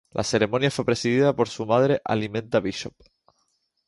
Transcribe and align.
La 0.09 0.23
ceremonia 0.23 0.71
fue 0.71 0.83
presidida 0.83 1.35
por 1.35 1.47
su 1.47 1.63
madre 1.67 2.01
Alimenta 2.03 2.59
Bishop. 2.59 2.95